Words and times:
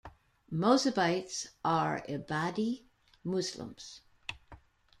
Mozabites 0.51 1.45
are 1.63 2.03
Ibadi 2.09 2.85
Muslims. 3.23 4.01